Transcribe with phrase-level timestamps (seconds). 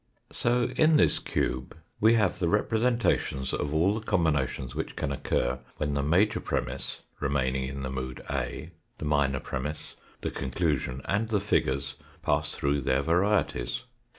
[0.31, 5.59] So in this cube we have the representations of all the combinations which can occur
[5.77, 11.01] when the major premiss, remaining in the mood A, the minor premiss, the conclu sion,
[11.05, 13.83] and the figures pass through their varieties.